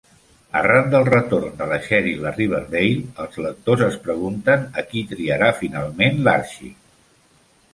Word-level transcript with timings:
Arran 0.59 0.87
del 0.93 1.03
retorn 1.09 1.51
de 1.59 1.67
la 1.71 1.77
Cheryl 1.87 2.25
a 2.31 2.31
Riverdale, 2.37 3.03
els 3.25 3.37
lectors 3.47 3.83
es 3.89 3.99
pregunten 4.09 4.65
a 4.83 4.85
qui 4.89 5.05
triarà 5.13 5.51
finalment 5.63 6.19
l'Archie. 6.29 6.75